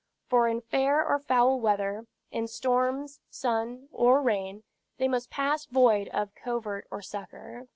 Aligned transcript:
For 0.25 0.47
in 0.47 0.61
fair 0.61 1.05
or 1.07 1.19
foul 1.19 1.59
weather, 1.59 2.07
in 2.31 2.47
storms, 2.47 3.19
sun, 3.29 3.87
or 3.91 4.19
rain, 4.23 4.63
they 4.97 5.07
must 5.07 5.29
pass 5.29 5.65
void 5.67 6.07
of 6.07 6.33
covert 6.33 6.87
or 6.89 7.03
succor." 7.03 7.67